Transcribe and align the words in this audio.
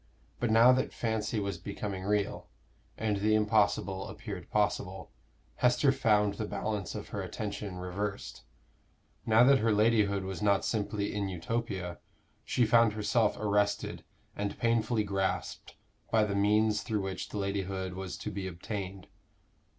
But 0.39 0.49
now 0.49 0.71
that 0.71 0.93
fancy 0.95 1.39
was 1.39 1.59
becoming 1.59 2.03
real, 2.05 2.47
and 2.97 3.17
the 3.17 3.35
impossible 3.35 4.07
appeared 4.07 4.49
possible, 4.49 5.11
Esther 5.61 5.91
found 5.91 6.33
the 6.33 6.47
balance 6.47 6.95
of 6.95 7.09
her 7.09 7.21
attention 7.21 7.75
reversed: 7.77 8.41
now 9.27 9.43
that 9.43 9.59
her 9.59 9.71
ladyhood 9.71 10.23
was 10.23 10.41
not 10.41 10.65
simply 10.65 11.13
in 11.13 11.29
Utopia, 11.29 11.99
she 12.43 12.65
found 12.65 12.93
herself 12.93 13.37
arrested 13.37 14.03
and 14.35 14.57
painfully 14.57 15.03
grasped 15.03 15.75
by 16.09 16.23
the 16.23 16.33
means 16.33 16.81
through 16.81 17.01
which 17.01 17.29
the 17.29 17.37
ladyhood 17.37 17.93
was 17.93 18.17
to 18.17 18.31
be 18.31 18.47
obtained. 18.47 19.05